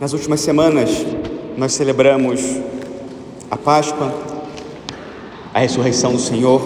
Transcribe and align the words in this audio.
Nas 0.00 0.14
últimas 0.14 0.40
semanas, 0.40 1.04
nós 1.58 1.74
celebramos 1.74 2.40
a 3.50 3.56
Páscoa, 3.58 4.10
a 5.52 5.58
ressurreição 5.58 6.12
do 6.12 6.18
Senhor, 6.18 6.62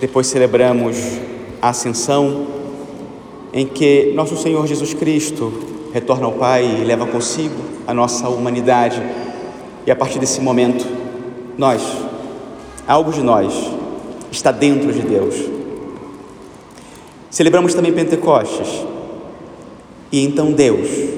depois 0.00 0.26
celebramos 0.26 0.96
a 1.62 1.68
Ascensão, 1.68 2.48
em 3.52 3.64
que 3.64 4.12
nosso 4.16 4.36
Senhor 4.36 4.66
Jesus 4.66 4.92
Cristo 4.92 5.52
retorna 5.92 6.26
ao 6.26 6.32
Pai 6.32 6.64
e 6.64 6.84
leva 6.84 7.06
consigo 7.06 7.54
a 7.86 7.94
nossa 7.94 8.28
humanidade, 8.28 9.00
e 9.86 9.90
a 9.92 9.94
partir 9.94 10.18
desse 10.18 10.40
momento, 10.40 10.84
nós, 11.56 11.80
algo 12.88 13.12
de 13.12 13.22
nós, 13.22 13.54
está 14.32 14.50
dentro 14.50 14.92
de 14.92 15.02
Deus. 15.02 15.36
Celebramos 17.30 17.72
também 17.72 17.92
Pentecostes, 17.92 18.84
e 20.10 20.24
então 20.24 20.50
Deus, 20.50 21.11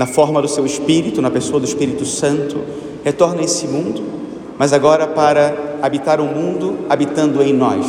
na 0.00 0.06
forma 0.06 0.40
do 0.40 0.48
seu 0.48 0.64
Espírito, 0.64 1.20
na 1.20 1.30
pessoa 1.30 1.60
do 1.60 1.66
Espírito 1.66 2.06
Santo, 2.06 2.56
retorna 3.04 3.42
a 3.42 3.44
esse 3.44 3.66
mundo, 3.66 4.02
mas 4.58 4.72
agora 4.72 5.06
para 5.06 5.76
habitar 5.82 6.22
o 6.22 6.24
mundo 6.24 6.86
habitando 6.88 7.42
em 7.42 7.52
nós, 7.52 7.84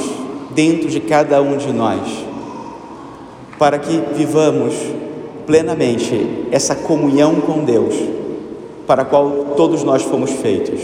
dentro 0.54 0.90
de 0.90 1.00
cada 1.00 1.42
um 1.42 1.56
de 1.56 1.72
nós, 1.72 2.02
para 3.58 3.80
que 3.80 4.04
vivamos 4.14 4.74
plenamente 5.48 6.50
essa 6.52 6.76
comunhão 6.76 7.36
com 7.36 7.64
Deus, 7.64 7.96
para 8.86 9.04
a 9.04 9.06
qual 9.06 9.54
todos 9.56 9.82
nós 9.82 10.02
fomos 10.02 10.32
feitos. 10.32 10.82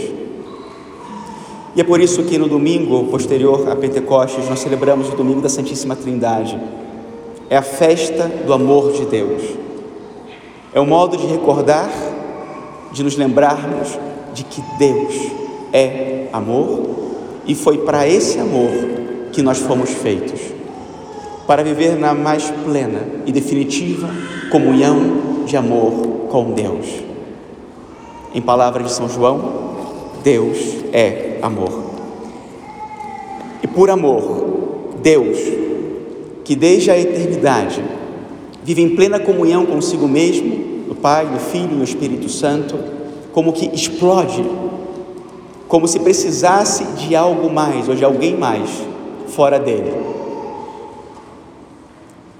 E 1.76 1.80
é 1.82 1.84
por 1.84 2.00
isso 2.00 2.22
que 2.22 2.38
no 2.38 2.48
domingo 2.48 3.04
posterior 3.08 3.70
a 3.70 3.76
Pentecostes 3.76 4.48
nós 4.48 4.60
celebramos 4.60 5.10
o 5.10 5.14
domingo 5.14 5.42
da 5.42 5.50
Santíssima 5.50 5.94
Trindade. 5.94 6.58
É 7.50 7.56
a 7.58 7.62
festa 7.62 8.32
do 8.46 8.54
amor 8.54 8.92
de 8.92 9.04
Deus. 9.04 9.67
É 10.72 10.80
um 10.80 10.86
modo 10.86 11.16
de 11.16 11.26
recordar, 11.26 11.90
de 12.92 13.02
nos 13.02 13.16
lembrarmos 13.16 13.98
de 14.34 14.44
que 14.44 14.62
Deus 14.78 15.14
é 15.72 16.28
amor 16.32 16.96
e 17.46 17.54
foi 17.54 17.78
para 17.78 18.06
esse 18.06 18.38
amor 18.38 18.70
que 19.32 19.42
nós 19.42 19.58
fomos 19.58 19.90
feitos 19.90 20.58
para 21.48 21.62
viver 21.62 21.98
na 21.98 22.12
mais 22.12 22.50
plena 22.50 23.00
e 23.24 23.32
definitiva 23.32 24.10
comunhão 24.50 25.44
de 25.46 25.56
amor 25.56 26.28
com 26.28 26.52
Deus. 26.52 26.86
Em 28.34 28.42
palavras 28.42 28.88
de 28.88 28.92
São 28.92 29.08
João, 29.08 29.68
Deus 30.22 30.58
é 30.92 31.38
amor. 31.40 31.84
E 33.62 33.66
por 33.66 33.88
amor, 33.88 34.44
Deus, 35.02 35.38
que 36.44 36.54
desde 36.54 36.90
a 36.90 36.98
eternidade 36.98 37.82
vive 38.62 38.82
em 38.82 38.94
plena 38.94 39.18
comunhão 39.18 39.64
consigo 39.64 40.06
mesmo, 40.06 40.57
Pai, 41.00 41.26
no 41.26 41.38
Filho 41.38 41.72
e 41.72 41.76
no 41.76 41.84
Espírito 41.84 42.28
Santo, 42.28 42.76
como 43.32 43.52
que 43.52 43.66
explode, 43.74 44.44
como 45.68 45.86
se 45.86 46.00
precisasse 46.00 46.84
de 46.96 47.14
algo 47.14 47.50
mais 47.50 47.88
ou 47.88 47.94
de 47.94 48.04
alguém 48.04 48.36
mais 48.36 48.68
fora 49.28 49.58
dele. 49.58 49.92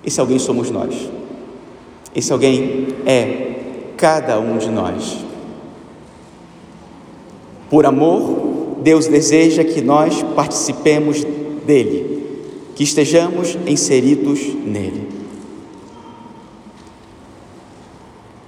Esse 0.04 0.20
alguém 0.20 0.38
somos 0.38 0.70
nós. 0.70 1.10
Esse 2.14 2.32
alguém 2.32 2.88
é 3.04 3.48
cada 3.96 4.38
um 4.40 4.56
de 4.58 4.70
nós. 4.70 5.18
Por 7.68 7.84
amor, 7.84 8.78
Deus 8.82 9.06
deseja 9.06 9.62
que 9.62 9.82
nós 9.82 10.22
participemos 10.34 11.24
dele, 11.66 12.22
que 12.74 12.82
estejamos 12.82 13.58
inseridos 13.66 14.40
nele. 14.64 15.07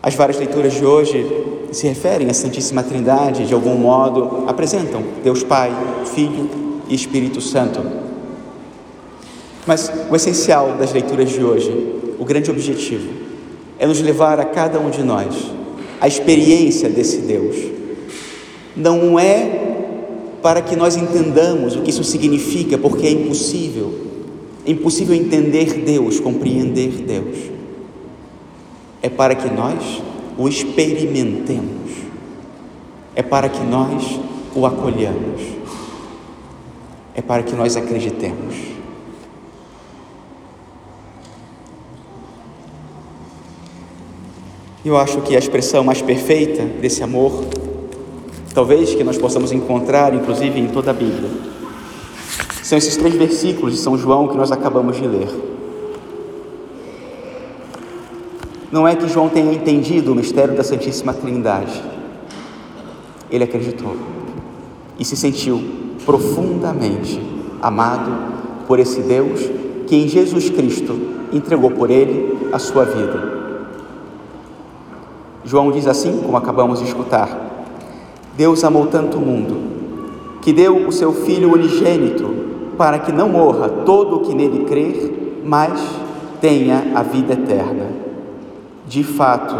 As 0.02 0.14
várias 0.14 0.38
leituras 0.38 0.72
de 0.72 0.84
hoje 0.84 1.26
se 1.72 1.86
referem 1.86 2.30
à 2.30 2.34
Santíssima 2.34 2.82
Trindade, 2.82 3.46
de 3.46 3.52
algum 3.52 3.74
modo 3.74 4.44
apresentam 4.46 5.02
Deus 5.22 5.42
Pai, 5.42 5.70
Filho 6.14 6.48
e 6.88 6.94
Espírito 6.94 7.40
Santo. 7.40 7.82
Mas 9.66 9.92
o 10.10 10.16
essencial 10.16 10.72
das 10.78 10.92
leituras 10.92 11.28
de 11.28 11.44
hoje, 11.44 11.70
o 12.18 12.24
grande 12.24 12.50
objetivo, 12.50 13.10
é 13.78 13.86
nos 13.86 14.00
levar 14.00 14.40
a 14.40 14.44
cada 14.44 14.80
um 14.80 14.88
de 14.88 15.02
nós 15.02 15.34
a 16.00 16.08
experiência 16.08 16.88
desse 16.88 17.18
Deus. 17.18 17.56
Não 18.74 19.18
é 19.18 19.68
para 20.40 20.62
que 20.62 20.74
nós 20.74 20.96
entendamos 20.96 21.76
o 21.76 21.82
que 21.82 21.90
isso 21.90 22.04
significa, 22.04 22.78
porque 22.78 23.06
é 23.06 23.10
impossível. 23.10 23.92
É 24.64 24.70
impossível 24.70 25.14
entender 25.14 25.74
Deus, 25.84 26.18
compreender 26.18 26.88
Deus 27.06 27.59
é 29.02 29.08
para 29.08 29.34
que 29.34 29.48
nós 29.48 30.02
o 30.36 30.48
experimentemos, 30.48 31.90
é 33.14 33.22
para 33.22 33.48
que 33.48 33.62
nós 33.62 34.20
o 34.54 34.66
acolhamos, 34.66 35.40
é 37.14 37.22
para 37.22 37.42
que 37.42 37.54
nós 37.54 37.76
acreditemos. 37.76 38.54
Eu 44.82 44.96
acho 44.96 45.20
que 45.20 45.36
a 45.36 45.38
expressão 45.38 45.84
mais 45.84 46.00
perfeita 46.00 46.64
desse 46.64 47.02
amor, 47.02 47.44
talvez 48.54 48.94
que 48.94 49.04
nós 49.04 49.18
possamos 49.18 49.52
encontrar, 49.52 50.14
inclusive 50.14 50.58
em 50.58 50.68
toda 50.68 50.90
a 50.90 50.94
Bíblia, 50.94 51.28
são 52.62 52.78
esses 52.78 52.96
três 52.96 53.14
versículos 53.14 53.74
de 53.74 53.80
São 53.80 53.98
João 53.98 54.28
que 54.28 54.36
nós 54.36 54.50
acabamos 54.50 54.96
de 54.96 55.06
ler. 55.06 55.28
Não 58.70 58.86
é 58.86 58.94
que 58.94 59.08
João 59.08 59.28
tenha 59.28 59.52
entendido 59.52 60.12
o 60.12 60.14
mistério 60.14 60.56
da 60.56 60.62
Santíssima 60.62 61.12
Trindade. 61.12 61.82
Ele 63.28 63.42
acreditou 63.42 63.96
e 64.96 65.04
se 65.04 65.16
sentiu 65.16 65.60
profundamente 66.06 67.20
amado 67.60 68.12
por 68.68 68.78
esse 68.78 69.00
Deus 69.00 69.40
que 69.88 69.96
em 69.96 70.06
Jesus 70.06 70.50
Cristo 70.50 70.96
entregou 71.32 71.72
por 71.72 71.90
ele 71.90 72.48
a 72.52 72.60
sua 72.60 72.84
vida. 72.84 73.40
João 75.44 75.72
diz 75.72 75.88
assim, 75.88 76.20
como 76.24 76.36
acabamos 76.36 76.78
de 76.78 76.84
escutar: 76.84 77.66
Deus 78.36 78.62
amou 78.62 78.86
tanto 78.86 79.18
o 79.18 79.20
mundo 79.20 79.56
que 80.40 80.52
deu 80.52 80.86
o 80.86 80.92
seu 80.92 81.12
Filho 81.12 81.52
unigênito 81.52 82.34
para 82.78 83.00
que 83.00 83.10
não 83.10 83.28
morra 83.28 83.68
todo 83.68 84.16
o 84.16 84.20
que 84.20 84.34
nele 84.34 84.64
crer, 84.64 85.42
mas 85.44 85.80
tenha 86.40 86.92
a 86.94 87.02
vida 87.02 87.32
eterna. 87.32 88.09
De 88.90 89.04
fato, 89.04 89.54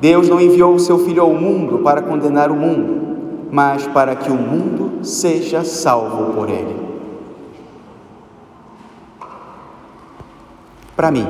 Deus 0.00 0.28
não 0.28 0.40
enviou 0.40 0.74
o 0.74 0.80
seu 0.80 0.98
Filho 0.98 1.22
ao 1.22 1.32
mundo 1.32 1.78
para 1.84 2.02
condenar 2.02 2.50
o 2.50 2.56
mundo, 2.56 3.46
mas 3.48 3.86
para 3.86 4.16
que 4.16 4.28
o 4.28 4.34
mundo 4.34 5.04
seja 5.04 5.62
salvo 5.62 6.32
por 6.34 6.48
ele. 6.48 6.74
Para 10.96 11.12
mim, 11.12 11.24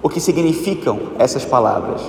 o 0.00 0.08
que 0.08 0.20
significam 0.20 1.00
essas 1.18 1.44
palavras? 1.44 2.00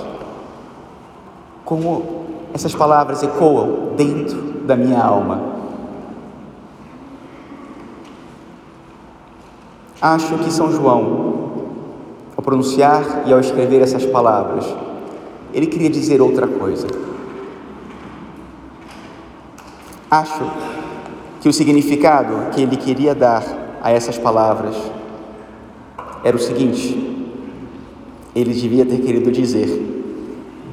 Como 1.64 2.24
essas 2.54 2.72
palavras 2.72 3.20
ecoam 3.24 3.96
dentro 3.96 4.40
da 4.64 4.76
minha 4.76 5.02
alma? 5.02 5.42
Acho 10.00 10.38
que 10.38 10.52
São 10.52 10.70
João 10.70 11.33
pronunciar 12.44 13.24
e 13.26 13.32
ao 13.32 13.40
escrever 13.40 13.80
essas 13.80 14.04
palavras, 14.04 14.64
ele 15.52 15.66
queria 15.66 15.88
dizer 15.88 16.20
outra 16.20 16.46
coisa. 16.46 16.86
Acho 20.10 20.50
que 21.40 21.48
o 21.48 21.52
significado 21.52 22.50
que 22.52 22.62
ele 22.62 22.76
queria 22.76 23.14
dar 23.14 23.78
a 23.82 23.90
essas 23.90 24.18
palavras 24.18 24.76
era 26.22 26.36
o 26.36 26.40
seguinte: 26.40 27.26
ele 28.34 28.52
devia 28.52 28.84
ter 28.84 29.00
querido 29.00 29.32
dizer, 29.32 29.68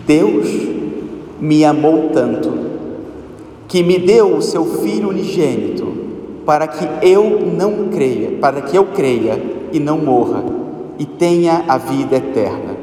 Deus 0.05 0.47
me 1.39 1.63
amou 1.65 2.09
tanto 2.13 2.71
que 3.67 3.81
me 3.81 3.97
deu 3.97 4.35
o 4.35 4.41
seu 4.41 4.65
Filho 4.65 5.09
unigênito 5.09 5.91
para 6.45 6.67
que 6.67 6.85
eu 7.01 7.39
não 7.45 7.87
creia, 7.89 8.37
para 8.39 8.61
que 8.61 8.77
eu 8.77 8.87
creia 8.87 9.41
e 9.71 9.79
não 9.79 9.97
morra, 9.97 10.43
e 11.01 11.05
tenha 11.07 11.65
a 11.67 11.79
vida 11.79 12.17
eterna. 12.17 12.77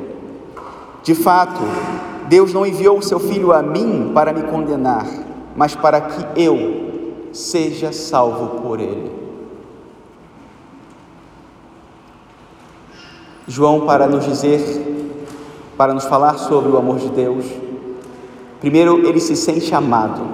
De 1.05 1.15
fato, 1.15 1.61
Deus 2.29 2.53
não 2.53 2.67
enviou 2.67 2.99
o 2.99 3.03
seu 3.03 3.21
Filho 3.21 3.53
a 3.53 3.63
mim 3.63 4.11
para 4.13 4.33
me 4.33 4.43
condenar, 4.43 5.07
mas 5.55 5.77
para 5.77 6.01
que 6.01 6.43
eu 6.43 7.31
seja 7.33 7.93
salvo 7.93 8.61
por 8.61 8.81
ele. 8.81 9.13
João, 13.47 13.87
para 13.87 14.09
nos 14.09 14.25
dizer, 14.25 14.61
para 15.77 15.95
nos 15.95 16.05
falar 16.07 16.39
sobre 16.39 16.73
o 16.73 16.77
amor 16.77 16.97
de 16.97 17.11
Deus, 17.11 17.45
primeiro 18.59 19.07
ele 19.07 19.21
se 19.21 19.37
sente 19.37 19.73
amado, 19.73 20.27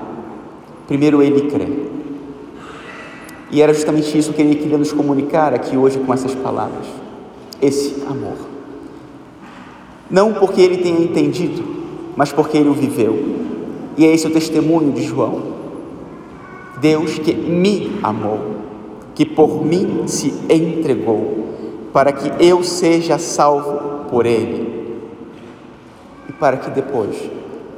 primeiro 0.89 1.23
ele 1.23 1.51
crê. 1.51 1.69
E 3.51 3.61
era 3.61 3.75
justamente 3.75 4.17
isso 4.17 4.33
que 4.33 4.41
ele 4.41 4.55
queria 4.55 4.79
nos 4.79 4.91
comunicar 4.91 5.53
aqui 5.53 5.77
hoje 5.77 5.99
com 5.99 6.15
essas 6.15 6.35
palavras 6.35 7.04
esse 7.65 8.03
amor. 8.07 8.37
Não 10.11 10.35
porque 10.35 10.61
ele 10.61 10.79
tenha 10.79 11.01
entendido, 11.01 11.65
mas 12.17 12.33
porque 12.33 12.59
ele 12.59 12.69
o 12.69 12.75
viveu. 12.75 13.19
E 13.97 14.05
é 14.05 14.13
esse 14.13 14.27
o 14.27 14.31
testemunho 14.31 14.93
de 14.93 15.03
João. 15.03 15.55
Deus 16.81 17.19
que 17.19 17.33
me 17.33 17.99
amou, 18.03 18.39
que 19.15 19.25
por 19.25 19.65
mim 19.65 20.07
se 20.07 20.35
entregou, 20.51 21.47
para 21.93 22.13
que 22.13 22.45
eu 22.45 22.63
seja 22.63 23.19
salvo 23.19 24.05
por 24.11 24.27
ele. 24.27 24.99
E 26.29 26.33
para 26.33 26.57
que 26.57 26.71
depois 26.71 27.17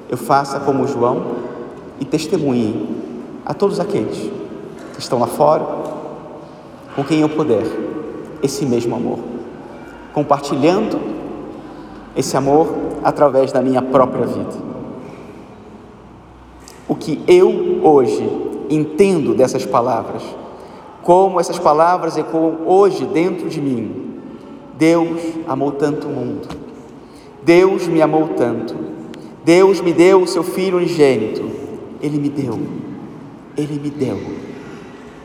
eu 0.09 0.17
faça 0.17 0.59
como 0.61 0.87
João 0.87 1.23
e 2.00 2.05
testemunhe 2.05 2.89
a 3.44 3.55
todos 3.55 3.79
aqueles 3.79 4.31
que 4.94 5.00
estão 5.00 5.21
lá 5.21 5.27
fora, 5.27 5.65
com 6.94 7.05
quem 7.05 7.21
eu 7.21 7.29
puder, 7.29 7.67
esse 8.43 8.65
mesmo 8.65 8.97
amor, 8.97 9.19
compartilhando 10.17 10.99
esse 12.17 12.35
amor 12.39 12.69
através 13.05 13.53
da 13.53 13.61
minha 13.61 13.83
própria 13.83 14.25
vida. 14.25 14.55
O 16.89 16.95
que 16.95 17.23
eu 17.29 17.81
hoje 17.83 18.27
entendo 18.71 19.35
dessas 19.35 19.67
palavras, 19.67 20.23
como 21.03 21.39
essas 21.39 21.59
palavras 21.59 22.17
ecoam 22.17 22.61
hoje 22.65 23.05
dentro 23.05 23.51
de 23.51 23.61
mim. 23.61 24.15
Deus 24.79 25.21
amou 25.47 25.73
tanto 25.73 26.07
o 26.07 26.11
mundo, 26.11 26.49
Deus 27.43 27.87
me 27.87 28.01
amou 28.01 28.29
tanto, 28.29 28.75
Deus 29.45 29.83
me 29.83 29.93
deu 29.93 30.23
o 30.23 30.27
seu 30.27 30.43
Filho 30.43 30.79
unigênito, 30.79 31.45
Ele 32.01 32.19
me 32.19 32.31
deu, 32.31 32.59
Ele 33.55 33.79
me 33.79 33.91
deu 33.91 34.19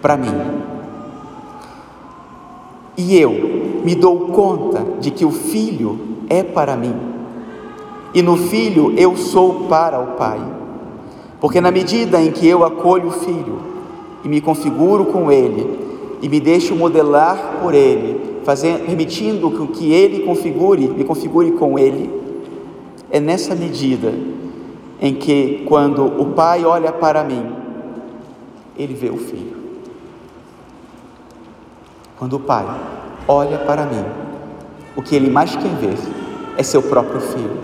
para 0.01 0.17
mim. 0.17 0.35
E 2.97 3.17
eu 3.17 3.61
me 3.83 3.95
dou 3.95 4.27
conta 4.27 4.80
de 5.01 5.11
que 5.11 5.25
o 5.25 5.31
Filho 5.31 5.99
é 6.29 6.43
para 6.43 6.77
mim, 6.77 6.95
e 8.13 8.21
no 8.21 8.37
Filho 8.37 8.93
eu 8.97 9.17
sou 9.17 9.65
para 9.67 9.99
o 9.99 10.15
Pai, 10.15 10.39
porque 11.39 11.59
na 11.59 11.71
medida 11.71 12.21
em 12.21 12.31
que 12.31 12.47
eu 12.47 12.63
acolho 12.63 13.09
o 13.09 13.11
Filho 13.11 13.59
e 14.23 14.29
me 14.29 14.39
configuro 14.39 15.05
com 15.05 15.31
Ele 15.31 15.79
e 16.21 16.29
me 16.29 16.39
deixo 16.39 16.75
modelar 16.75 17.57
por 17.61 17.73
Ele, 17.73 18.39
fazendo, 18.43 18.85
permitindo 18.85 19.49
que 19.67 19.91
Ele 19.91 20.19
configure, 20.19 20.87
me 20.87 21.03
configure 21.03 21.51
com 21.53 21.79
Ele, 21.79 22.09
é 23.09 23.19
nessa 23.19 23.55
medida 23.55 24.13
em 25.01 25.15
que, 25.15 25.65
quando 25.67 26.05
o 26.05 26.27
Pai 26.27 26.63
olha 26.63 26.91
para 26.91 27.23
mim, 27.23 27.43
Ele 28.77 28.93
vê 28.93 29.09
o 29.09 29.17
Filho. 29.17 29.57
Quando 32.17 32.35
o 32.35 32.39
Pai 32.39 32.67
olha 33.27 33.57
para 33.57 33.83
mim, 33.85 34.20
o 34.95 35.01
que 35.01 35.15
Ele 35.15 35.29
mais 35.29 35.55
quer 35.55 35.73
ver 35.75 35.97
é 36.57 36.63
seu 36.63 36.81
próprio 36.81 37.21
Filho. 37.21 37.57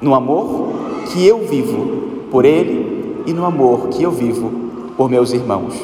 No 0.00 0.14
amor 0.14 0.72
que 1.12 1.26
eu 1.26 1.46
vivo 1.46 2.26
por 2.30 2.44
Ele 2.44 3.22
e 3.26 3.32
no 3.32 3.44
amor 3.44 3.88
que 3.88 4.02
eu 4.02 4.10
vivo 4.10 4.50
por 4.96 5.08
meus 5.08 5.32
irmãos. 5.32 5.74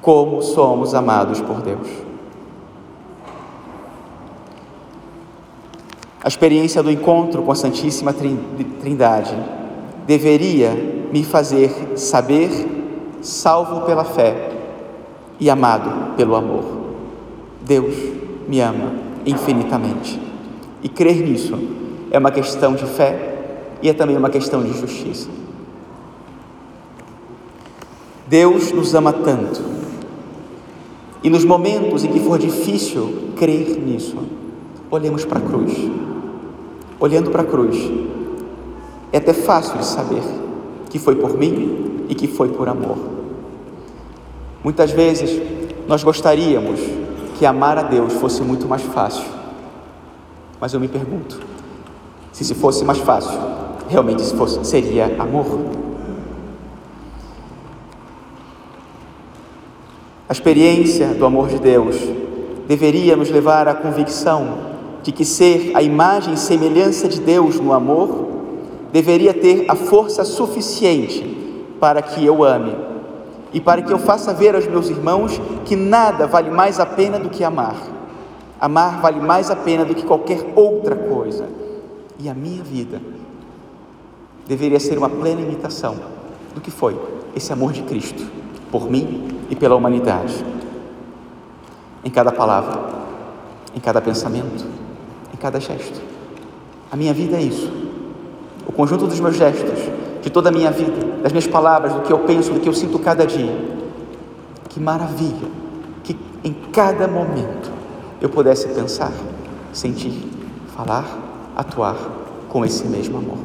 Como 0.00 0.42
somos 0.42 0.94
amados 0.94 1.40
por 1.40 1.60
Deus. 1.60 1.88
A 6.22 6.28
experiência 6.28 6.82
do 6.82 6.90
encontro 6.90 7.42
com 7.42 7.52
a 7.52 7.54
Santíssima 7.54 8.14
Trindade 8.14 9.36
deveria 10.06 10.70
me 11.12 11.22
fazer 11.22 11.98
saber, 11.98 12.50
salvo 13.24 13.80
pela 13.86 14.04
fé 14.04 14.52
e 15.40 15.48
amado 15.50 16.14
pelo 16.16 16.36
amor. 16.36 16.64
Deus 17.62 17.94
me 18.46 18.60
ama 18.60 18.92
infinitamente. 19.24 20.20
E 20.82 20.88
crer 20.88 21.16
nisso 21.16 21.58
é 22.10 22.18
uma 22.18 22.30
questão 22.30 22.74
de 22.74 22.84
fé 22.86 23.38
e 23.82 23.88
é 23.88 23.92
também 23.92 24.16
uma 24.16 24.30
questão 24.30 24.62
de 24.62 24.72
justiça. 24.72 25.28
Deus 28.28 28.70
nos 28.72 28.94
ama 28.94 29.12
tanto. 29.12 29.62
E 31.22 31.30
nos 31.30 31.44
momentos 31.44 32.04
em 32.04 32.12
que 32.12 32.20
for 32.20 32.38
difícil 32.38 33.32
crer 33.36 33.78
nisso, 33.78 34.18
olhemos 34.90 35.24
para 35.24 35.38
a 35.38 35.42
cruz 35.42 35.72
olhando 37.04 37.30
para 37.30 37.42
a 37.42 37.44
cruz, 37.44 37.76
é 39.12 39.18
até 39.18 39.32
fácil 39.32 39.78
de 39.78 39.84
saber 39.84 40.22
que 40.88 40.98
foi 40.98 41.14
por 41.16 41.36
mim 41.36 41.93
e 42.08 42.14
que 42.14 42.26
foi 42.26 42.48
por 42.48 42.68
amor. 42.68 42.96
Muitas 44.62 44.90
vezes 44.90 45.40
nós 45.86 46.02
gostaríamos 46.02 46.80
que 47.38 47.44
amar 47.44 47.76
a 47.78 47.82
Deus 47.82 48.14
fosse 48.14 48.42
muito 48.42 48.66
mais 48.66 48.82
fácil, 48.82 49.24
mas 50.60 50.72
eu 50.72 50.80
me 50.80 50.88
pergunto: 50.88 51.40
se 52.32 52.44
se 52.44 52.54
fosse 52.54 52.84
mais 52.84 52.98
fácil, 52.98 53.38
realmente 53.88 54.22
fosse, 54.34 54.64
seria 54.64 55.14
amor? 55.18 55.46
A 60.26 60.32
experiência 60.32 61.08
do 61.08 61.26
amor 61.26 61.48
de 61.48 61.58
Deus 61.58 61.96
deveria 62.66 63.14
nos 63.14 63.30
levar 63.30 63.68
à 63.68 63.74
convicção 63.74 64.72
de 65.02 65.12
que 65.12 65.24
ser 65.24 65.72
a 65.74 65.82
imagem 65.82 66.32
e 66.32 66.38
semelhança 66.38 67.06
de 67.06 67.20
Deus 67.20 67.60
no 67.60 67.74
amor 67.74 68.28
deveria 68.90 69.34
ter 69.34 69.66
a 69.68 69.74
força 69.74 70.24
suficiente 70.24 71.43
para 71.80 72.02
que 72.02 72.24
eu 72.24 72.42
ame 72.42 72.76
e 73.52 73.60
para 73.60 73.82
que 73.82 73.92
eu 73.92 73.98
faça 73.98 74.32
ver 74.32 74.54
aos 74.54 74.66
meus 74.66 74.88
irmãos 74.88 75.40
que 75.64 75.76
nada 75.76 76.26
vale 76.26 76.50
mais 76.50 76.80
a 76.80 76.86
pena 76.86 77.18
do 77.18 77.28
que 77.28 77.44
amar. 77.44 77.76
Amar 78.60 79.00
vale 79.00 79.20
mais 79.20 79.50
a 79.50 79.56
pena 79.56 79.84
do 79.84 79.94
que 79.94 80.04
qualquer 80.04 80.52
outra 80.54 80.96
coisa. 80.96 81.46
E 82.18 82.28
a 82.28 82.34
minha 82.34 82.62
vida 82.62 83.00
deveria 84.46 84.80
ser 84.80 84.96
uma 84.98 85.08
plena 85.08 85.40
imitação 85.40 85.96
do 86.54 86.60
que 86.60 86.70
foi 86.70 86.98
esse 87.34 87.52
amor 87.52 87.72
de 87.72 87.82
Cristo 87.82 88.24
por 88.70 88.90
mim 88.90 89.38
e 89.50 89.56
pela 89.56 89.74
humanidade. 89.74 90.44
Em 92.04 92.10
cada 92.10 92.32
palavra, 92.32 92.80
em 93.74 93.80
cada 93.80 94.00
pensamento, 94.00 94.64
cada 95.44 95.60
gesto. 95.60 96.00
A 96.90 96.96
minha 96.96 97.12
vida 97.12 97.36
é 97.36 97.42
isso. 97.42 97.70
O 98.66 98.72
conjunto 98.72 99.06
dos 99.06 99.20
meus 99.20 99.36
gestos, 99.36 99.78
de 100.24 100.30
toda 100.30 100.48
a 100.48 100.52
minha 100.52 100.70
vida, 100.70 101.20
das 101.22 101.32
minhas 101.32 101.46
palavras, 101.46 101.92
do 101.92 102.00
que 102.00 102.10
eu 102.10 102.20
penso, 102.20 102.50
do 102.50 102.58
que 102.58 102.68
eu 102.68 102.72
sinto 102.72 102.98
cada 102.98 103.26
dia. 103.26 103.54
Que 104.70 104.80
maravilha 104.80 105.48
que 106.02 106.18
em 106.42 106.54
cada 106.72 107.06
momento 107.06 107.70
eu 108.22 108.30
pudesse 108.30 108.66
pensar, 108.68 109.12
sentir, 109.70 110.26
falar, 110.74 111.04
atuar 111.54 111.96
com 112.48 112.64
esse 112.64 112.86
mesmo 112.86 113.18
amor. 113.18 113.36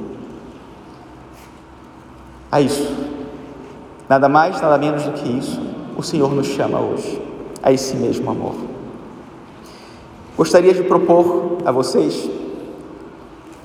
A 2.49 2.61
isso, 2.61 2.95
nada 4.07 4.29
mais, 4.29 4.61
nada 4.61 4.77
menos 4.77 5.03
do 5.03 5.11
que 5.11 5.27
isso, 5.37 5.61
o 5.97 6.01
Senhor 6.01 6.33
nos 6.33 6.47
chama 6.47 6.79
hoje, 6.79 7.21
a 7.61 7.73
esse 7.73 7.97
mesmo 7.97 8.31
amor. 8.31 8.55
Gostaria 10.37 10.73
de 10.73 10.83
propor 10.83 11.57
a 11.65 11.73
vocês 11.73 12.29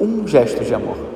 um 0.01 0.27
gesto 0.27 0.65
de 0.65 0.75
amor. 0.75 1.14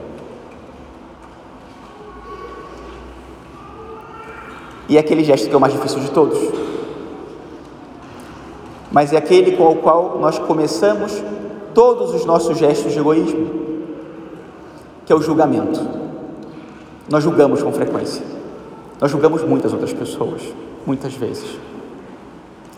E 4.89 4.97
é 4.97 5.01
aquele 5.01 5.23
gesto 5.23 5.49
que 5.49 5.55
é 5.55 5.57
o 5.57 5.61
mais 5.61 5.73
difícil 5.73 6.01
de 6.01 6.11
todos. 6.11 6.39
Mas 8.91 9.13
é 9.13 9.17
aquele 9.17 9.57
com 9.57 9.71
o 9.71 9.77
qual 9.77 10.19
nós 10.19 10.39
começamos 10.39 11.23
todos 11.75 12.15
os 12.15 12.25
nossos 12.25 12.57
gestos 12.57 12.93
de 12.93 12.99
egoísmo, 12.99 13.51
que 15.05 15.13
é 15.13 15.17
o 15.17 15.21
julgamento. 15.21 15.81
Nós 17.11 17.23
julgamos 17.23 17.63
com 17.63 17.71
frequência. 17.73 18.23
Nós 19.01 19.11
julgamos 19.11 19.43
muitas 19.45 19.73
outras 19.73 19.93
pessoas, 19.93 20.43
muitas 20.87 21.15
vezes. 21.15 21.59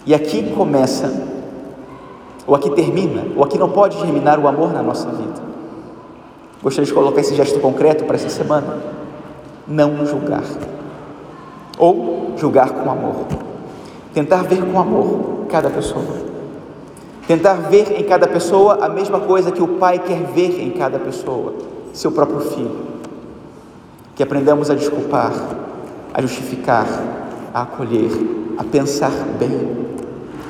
E 0.05 0.15
aqui 0.15 0.51
começa 0.51 1.31
ou 2.47 2.55
aqui 2.55 2.71
termina, 2.71 3.27
ou 3.37 3.45
aqui 3.45 3.57
não 3.57 3.71
pode 3.71 3.97
terminar 3.99 4.39
o 4.39 4.49
amor 4.49 4.73
na 4.73 4.83
nossa 4.83 5.09
vida. 5.09 5.41
Gostaria 6.61 6.87
de 6.87 6.93
colocar 6.93 7.21
esse 7.21 7.35
gesto 7.35 7.61
concreto 7.61 8.05
para 8.05 8.17
essa 8.17 8.29
semana. 8.29 8.77
Não 9.69 10.05
julgar. 10.05 10.43
Ou 11.81 12.35
julgar 12.37 12.71
com 12.71 12.91
amor. 12.91 13.27
Tentar 14.15 14.45
ver 14.45 14.63
com 14.65 14.79
amor 14.79 15.47
cada 15.49 15.69
pessoa. 15.71 16.31
Tentar 17.27 17.55
ver 17.55 17.99
em 17.99 18.05
cada 18.05 18.29
pessoa 18.29 18.85
a 18.85 18.89
mesma 18.89 19.21
coisa 19.21 19.51
que 19.51 19.63
o 19.63 19.69
Pai 19.79 19.99
quer 19.99 20.23
ver 20.35 20.61
em 20.61 20.71
cada 20.71 20.99
pessoa, 20.99 21.55
seu 21.93 22.13
próprio 22.13 22.41
filho. 22.41 22.77
Que 24.15 24.23
aprendamos 24.23 24.71
a 24.71 24.75
desculpar, 24.75 25.33
a 26.13 26.21
justificar, 26.21 26.87
a 27.55 27.63
acolher, 27.63 28.11
a 28.59 28.65
pensar 28.65 29.13
bem, 29.39 29.77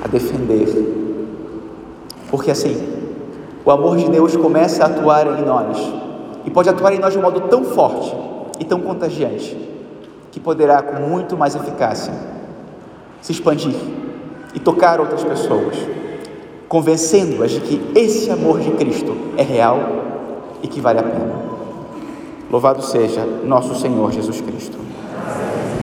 a 0.03 0.09
defender, 0.09 1.01
porque 2.31 2.51
assim, 2.51 2.77
o 3.65 3.71
amor 3.71 3.97
de 3.97 4.09
Deus 4.09 4.37
começa 4.37 4.85
a 4.85 4.87
atuar 4.87 5.27
em 5.39 5.45
nós 5.45 5.77
e 6.45 6.51
pode 6.51 6.69
atuar 6.69 6.95
em 6.95 6.99
nós 6.99 7.13
de 7.13 7.19
um 7.19 7.23
modo 7.23 7.41
tão 7.43 7.65
forte 7.65 8.15
e 8.59 8.65
tão 8.65 8.81
contagiante 8.81 9.57
que 10.31 10.39
poderá, 10.41 10.83
com 10.83 11.03
muito 11.03 11.37
mais 11.37 11.55
eficácia, 11.55 12.13
se 13.21 13.33
expandir 13.33 13.75
e 14.55 14.61
tocar 14.61 15.01
outras 15.01 15.23
pessoas, 15.25 15.77
convencendo-as 16.69 17.51
de 17.53 17.61
que 17.61 17.93
esse 17.95 18.31
amor 18.31 18.61
de 18.61 18.71
Cristo 18.73 19.17
é 19.37 19.43
real 19.43 19.79
e 20.63 20.69
que 20.69 20.81
vale 20.81 21.01
a 21.01 21.03
pena. 21.03 21.51
Louvado 22.51 22.83
seja 22.83 23.25
nosso 23.45 23.75
Senhor 23.75 24.11
Jesus 24.13 24.41
Cristo. 24.41 24.79